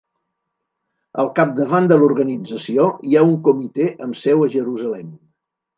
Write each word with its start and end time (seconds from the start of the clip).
Al 1.23 1.29
capdavant 1.41 1.91
de 1.93 1.99
l'organització 2.05 2.89
hi 3.11 3.19
ha 3.21 3.27
un 3.33 3.39
comitè 3.51 3.93
amb 4.09 4.23
seu 4.27 4.47
a 4.49 4.53
Jerusalem. 4.59 5.19